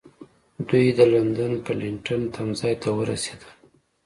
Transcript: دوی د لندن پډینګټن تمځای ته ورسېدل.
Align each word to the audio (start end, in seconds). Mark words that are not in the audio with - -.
دوی 0.69 0.85
د 0.97 0.99
لندن 1.13 1.53
پډینګټن 1.65 2.21
تمځای 2.33 2.73
ته 2.83 2.89
ورسېدل. 2.97 3.49